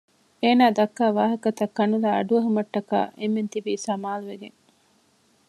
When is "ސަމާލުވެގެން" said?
3.85-4.57